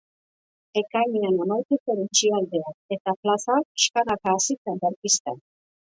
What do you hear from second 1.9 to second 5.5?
itxialdia, eta plaza pixkanaka hasi zen berpizten.